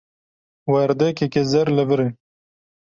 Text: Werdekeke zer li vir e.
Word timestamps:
Werdekeke 0.71 1.41
zer 1.51 1.67
li 1.77 1.85
vir 1.93 2.01
e. 2.07 2.09